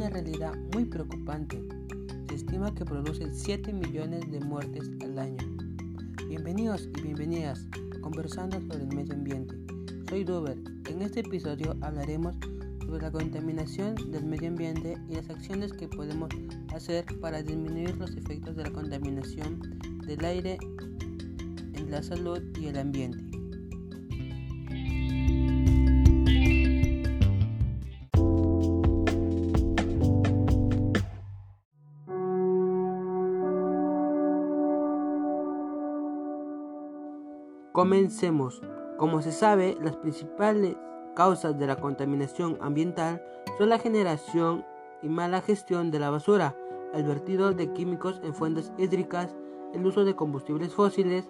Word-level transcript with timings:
una 0.00 0.08
realidad 0.08 0.54
muy 0.72 0.86
preocupante. 0.86 1.62
Se 2.26 2.36
estima 2.36 2.74
que 2.74 2.86
produce 2.86 3.30
7 3.30 3.70
millones 3.74 4.30
de 4.32 4.40
muertes 4.40 4.90
al 5.02 5.18
año. 5.18 5.36
Bienvenidos 6.26 6.88
y 6.96 7.02
bienvenidas 7.02 7.66
a 7.94 8.00
Conversando 8.00 8.62
sobre 8.62 8.84
el 8.84 8.96
Medio 8.96 9.12
Ambiente. 9.12 9.54
Soy 10.08 10.24
Duber. 10.24 10.56
En 10.88 11.02
este 11.02 11.20
episodio 11.20 11.76
hablaremos 11.82 12.34
sobre 12.86 13.02
la 13.02 13.12
contaminación 13.12 13.94
del 14.10 14.24
medio 14.24 14.48
ambiente 14.48 14.96
y 15.06 15.16
las 15.16 15.28
acciones 15.28 15.70
que 15.74 15.86
podemos 15.86 16.30
hacer 16.74 17.04
para 17.20 17.42
disminuir 17.42 17.94
los 17.98 18.16
efectos 18.16 18.56
de 18.56 18.62
la 18.62 18.70
contaminación 18.70 19.60
del 20.06 20.24
aire 20.24 20.56
en 21.74 21.90
la 21.90 22.02
salud 22.02 22.40
y 22.58 22.68
el 22.68 22.78
ambiente. 22.78 23.29
Comencemos. 37.72 38.60
Como 38.96 39.22
se 39.22 39.30
sabe, 39.30 39.76
las 39.80 39.94
principales 39.94 40.76
causas 41.14 41.56
de 41.56 41.68
la 41.68 41.76
contaminación 41.76 42.58
ambiental 42.60 43.22
son 43.58 43.68
la 43.68 43.78
generación 43.78 44.64
y 45.02 45.08
mala 45.08 45.40
gestión 45.40 45.92
de 45.92 46.00
la 46.00 46.10
basura, 46.10 46.56
el 46.92 47.04
vertido 47.04 47.52
de 47.52 47.72
químicos 47.72 48.20
en 48.24 48.34
fuentes 48.34 48.72
hídricas, 48.76 49.36
el 49.72 49.86
uso 49.86 50.04
de 50.04 50.16
combustibles 50.16 50.74
fósiles, 50.74 51.28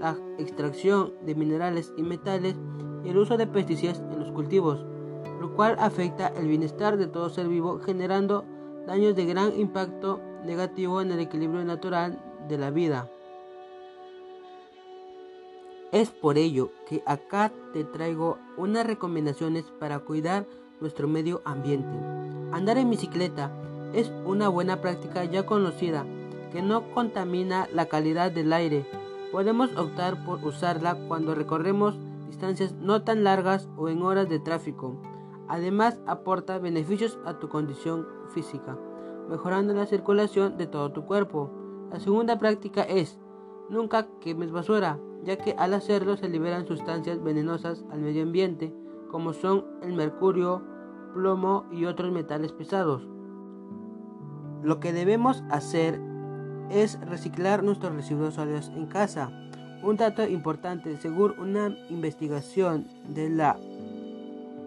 la 0.00 0.16
extracción 0.38 1.12
de 1.26 1.34
minerales 1.34 1.92
y 1.98 2.02
metales 2.02 2.56
y 3.04 3.10
el 3.10 3.18
uso 3.18 3.36
de 3.36 3.46
pesticidas 3.46 4.02
en 4.10 4.18
los 4.18 4.32
cultivos, 4.32 4.86
lo 5.42 5.54
cual 5.54 5.76
afecta 5.78 6.28
el 6.28 6.48
bienestar 6.48 6.96
de 6.96 7.06
todo 7.06 7.28
ser 7.28 7.48
vivo 7.48 7.80
generando 7.80 8.46
daños 8.86 9.14
de 9.14 9.26
gran 9.26 9.60
impacto 9.60 10.22
negativo 10.42 11.02
en 11.02 11.12
el 11.12 11.20
equilibrio 11.20 11.62
natural 11.66 12.18
de 12.48 12.56
la 12.56 12.70
vida. 12.70 13.10
Es 15.92 16.08
por 16.08 16.38
ello 16.38 16.70
que 16.88 17.02
acá 17.04 17.52
te 17.74 17.84
traigo 17.84 18.38
unas 18.56 18.86
recomendaciones 18.86 19.64
para 19.78 19.98
cuidar 19.98 20.46
nuestro 20.80 21.06
medio 21.06 21.42
ambiente. 21.44 21.94
Andar 22.50 22.78
en 22.78 22.88
bicicleta 22.88 23.52
es 23.92 24.10
una 24.24 24.48
buena 24.48 24.80
práctica 24.80 25.22
ya 25.26 25.44
conocida 25.44 26.06
que 26.50 26.62
no 26.62 26.90
contamina 26.94 27.68
la 27.74 27.86
calidad 27.86 28.32
del 28.32 28.54
aire. 28.54 28.86
Podemos 29.32 29.76
optar 29.76 30.24
por 30.24 30.42
usarla 30.42 30.96
cuando 31.08 31.34
recorremos 31.34 31.94
distancias 32.26 32.72
no 32.72 33.02
tan 33.02 33.22
largas 33.22 33.68
o 33.76 33.90
en 33.90 34.02
horas 34.02 34.30
de 34.30 34.38
tráfico. 34.38 34.96
Además 35.46 36.00
aporta 36.06 36.58
beneficios 36.58 37.18
a 37.26 37.38
tu 37.38 37.50
condición 37.50 38.08
física, 38.32 38.78
mejorando 39.28 39.74
la 39.74 39.84
circulación 39.84 40.56
de 40.56 40.66
todo 40.66 40.90
tu 40.90 41.04
cuerpo. 41.04 41.50
La 41.90 42.00
segunda 42.00 42.38
práctica 42.38 42.82
es 42.82 43.18
nunca 43.68 44.08
quemes 44.20 44.52
basura 44.52 44.98
ya 45.24 45.36
que 45.36 45.54
al 45.58 45.74
hacerlo 45.74 46.16
se 46.16 46.28
liberan 46.28 46.66
sustancias 46.66 47.22
venenosas 47.22 47.84
al 47.90 48.00
medio 48.00 48.22
ambiente, 48.22 48.74
como 49.10 49.32
son 49.32 49.64
el 49.82 49.92
mercurio, 49.92 50.62
plomo 51.14 51.66
y 51.70 51.84
otros 51.84 52.12
metales 52.12 52.52
pesados. 52.52 53.06
Lo 54.62 54.80
que 54.80 54.92
debemos 54.92 55.42
hacer 55.50 56.00
es 56.70 56.98
reciclar 57.00 57.62
nuestros 57.62 57.94
residuos 57.94 58.34
sólidos 58.34 58.68
en 58.74 58.86
casa. 58.86 59.30
Un 59.82 59.96
dato 59.96 60.26
importante, 60.26 60.96
según 60.96 61.38
una 61.38 61.76
investigación 61.90 62.88
de 63.08 63.28
la 63.28 63.58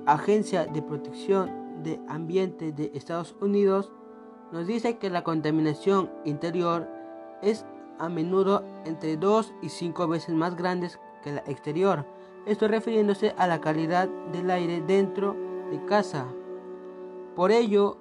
Agencia 0.05 0.65
de 0.65 0.81
Protección 0.81 1.83
de 1.83 1.99
Ambiente 2.07 2.71
de 2.71 2.91
Estados 2.93 3.35
Unidos, 3.41 3.91
nos 4.51 4.67
dice 4.67 4.97
que 4.97 5.09
la 5.09 5.23
contaminación 5.23 6.11
interior 6.25 6.87
es 7.41 7.65
a 7.99 8.09
menudo 8.09 8.63
entre 8.85 9.17
2 9.17 9.53
y 9.61 9.69
5 9.69 10.07
veces 10.07 10.35
más 10.35 10.55
grandes 10.55 10.99
que 11.23 11.33
la 11.33 11.43
exterior. 11.47 12.05
Esto 12.45 12.67
refiriéndose 12.67 13.33
a 13.37 13.47
la 13.47 13.61
calidad 13.61 14.07
del 14.31 14.51
aire 14.51 14.81
dentro 14.81 15.35
de 15.71 15.83
casa. 15.85 16.27
Por 17.35 17.51
ello, 17.51 17.97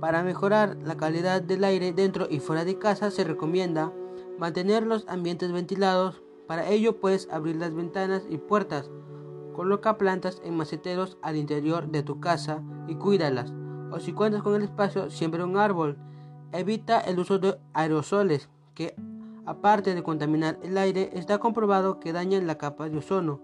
para 0.00 0.22
mejorar 0.22 0.76
la 0.82 0.96
calidad 0.96 1.42
del 1.42 1.64
aire 1.64 1.92
dentro 1.92 2.26
y 2.28 2.40
fuera 2.40 2.64
de 2.64 2.78
casa 2.78 3.10
se 3.10 3.24
recomienda 3.24 3.92
mantener 4.38 4.86
los 4.86 5.06
ambientes 5.08 5.52
ventilados. 5.52 6.22
Para 6.46 6.68
ello 6.68 6.98
puedes 7.00 7.28
abrir 7.30 7.56
las 7.56 7.74
ventanas 7.74 8.24
y 8.28 8.38
puertas. 8.38 8.90
Coloca 9.54 9.98
plantas 9.98 10.40
en 10.44 10.56
maceteros 10.56 11.18
al 11.22 11.36
interior 11.36 11.88
de 11.88 12.02
tu 12.02 12.20
casa 12.20 12.62
y 12.88 12.94
cuídalas. 12.94 13.52
O 13.92 14.00
si 14.00 14.12
cuentas 14.12 14.42
con 14.42 14.54
el 14.54 14.62
espacio, 14.62 15.10
siembra 15.10 15.44
un 15.44 15.56
árbol. 15.56 15.98
Evita 16.52 17.00
el 17.00 17.18
uso 17.18 17.38
de 17.38 17.56
aerosoles, 17.72 18.50
que 18.74 18.94
aparte 19.46 19.94
de 19.94 20.02
contaminar 20.02 20.58
el 20.62 20.76
aire, 20.76 21.08
está 21.14 21.38
comprobado 21.38 21.98
que 21.98 22.12
dañan 22.12 22.46
la 22.46 22.58
capa 22.58 22.90
de 22.90 22.98
ozono. 22.98 23.40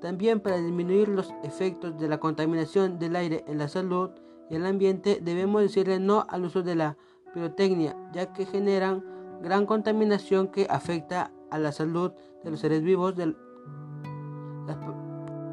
También 0.00 0.38
para 0.38 0.58
disminuir 0.58 1.08
los 1.08 1.34
efectos 1.42 1.98
de 1.98 2.08
la 2.08 2.20
contaminación 2.20 3.00
del 3.00 3.16
aire 3.16 3.42
en 3.48 3.58
la 3.58 3.66
salud 3.66 4.10
y 4.48 4.54
el 4.54 4.64
ambiente, 4.66 5.18
debemos 5.20 5.62
decirle 5.62 5.98
no 5.98 6.24
al 6.28 6.44
uso 6.44 6.62
de 6.62 6.76
la 6.76 6.96
pirotecnia, 7.34 7.96
ya 8.12 8.32
que 8.32 8.46
generan 8.46 9.04
gran 9.42 9.66
contaminación 9.66 10.46
que 10.46 10.68
afecta 10.70 11.32
a 11.50 11.58
la 11.58 11.72
salud 11.72 12.12
de 12.44 12.52
los 12.52 12.60
seres 12.60 12.82
vivos 12.82 13.16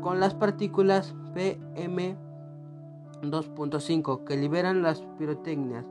con 0.01 0.19
las 0.19 0.35
partículas 0.35 1.15
PM2.5 1.33 4.23
que 4.23 4.37
liberan 4.37 4.83
las 4.83 5.01
pirotecnias 5.17 5.83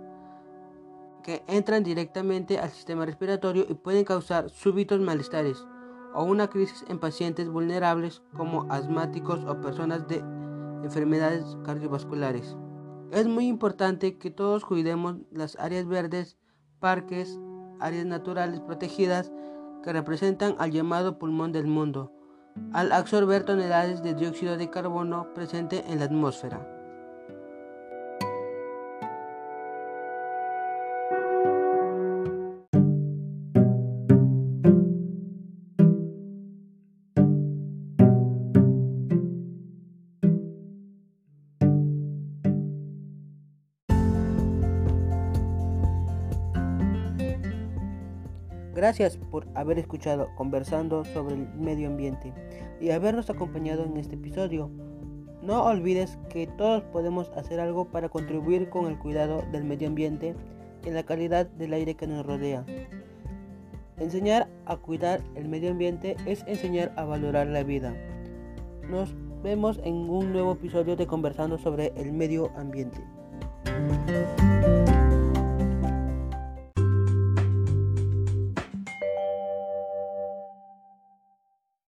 que 1.25 1.43
entran 1.49 1.83
directamente 1.83 2.59
al 2.59 2.71
sistema 2.71 3.07
respiratorio 3.07 3.67
y 3.69 3.75
pueden 3.75 4.05
causar 4.05 4.51
súbitos 4.51 5.01
malestares 5.01 5.67
o 6.15 6.23
una 6.23 6.49
crisis 6.49 6.85
en 6.89 7.01
pacientes 7.01 7.49
vulnerables 7.49 8.23
como 8.37 8.71
asmáticos 8.71 9.41
o 9.45 9.61
personas 9.61 10.07
de 10.07 10.23
enfermedades 10.85 11.57
cardiovasculares. 11.65 12.57
Es 13.11 13.27
muy 13.27 13.49
importante 13.49 14.19
que 14.19 14.31
todos 14.31 14.65
cuidemos 14.65 15.17
las 15.33 15.57
áreas 15.59 15.87
verdes, 15.87 16.37
parques, 16.79 17.41
áreas 17.81 18.07
naturales 18.07 18.61
protegidas 18.61 19.33
que 19.83 19.93
representan 19.93 20.55
al 20.59 20.71
llamado 20.71 21.19
pulmón 21.19 21.53
del 21.53 21.67
mundo, 21.67 22.13
al 22.73 22.93
absorber 22.93 23.45
toneladas 23.45 24.03
de 24.03 24.15
dióxido 24.15 24.57
de 24.57 24.71
carbono 24.71 25.33
presente 25.35 25.85
en 25.89 25.99
la 25.99 26.05
atmósfera. 26.05 26.74
Gracias 48.75 49.19
por 49.31 49.47
haber 49.55 49.79
escuchado 49.79 50.29
conversando 50.35 51.05
sobre 51.05 51.37
el 51.37 51.49
medio 51.55 51.87
ambiente 51.87 52.33
y 52.81 52.91
habernos 52.91 53.31
acompañado 53.31 53.85
en 53.85 53.97
este 53.97 54.17
episodio. 54.17 54.69
No 55.43 55.65
olvides 55.65 56.19
que 56.29 56.49
todos 56.49 56.83
podemos 56.83 57.31
hacer 57.37 57.61
algo 57.61 57.85
para 57.85 58.09
contribuir 58.09 58.71
con 58.71 58.87
el 58.87 58.99
cuidado 58.99 59.43
del 59.53 59.63
medio 59.63 59.87
ambiente 59.87 60.35
y 60.85 60.91
la 60.91 61.05
calidad 61.05 61.47
del 61.47 61.73
aire 61.73 61.95
que 61.95 62.09
nos 62.09 62.27
rodea. 62.27 62.65
Enseñar 63.99 64.49
a 64.67 64.77
cuidar 64.77 65.21
el 65.37 65.49
medio 65.49 65.71
ambiente 65.71 66.17
es 66.27 66.43
enseñar 66.49 66.93
a 66.97 67.05
valorar 67.05 67.47
la 67.47 67.63
vida. 67.63 67.95
Nos 68.91 69.15
vemos 69.45 69.81
en 69.85 69.95
un 69.95 70.33
nuevo 70.33 70.53
episodio 70.53 70.97
de 70.97 71.07
Conversando 71.07 71.59
sobre 71.59 71.93
el 71.95 72.13
medio 72.13 72.51
ambiente. 72.57 72.99